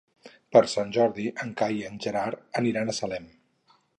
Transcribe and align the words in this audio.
Per 0.55 0.61
Sant 0.71 0.93
Jordi 0.95 1.25
en 1.43 1.51
Cai 1.59 1.77
i 1.81 1.85
en 1.91 2.01
Gerard 2.07 2.59
aniran 2.63 2.89
a 2.95 2.99
Salem. 3.03 3.29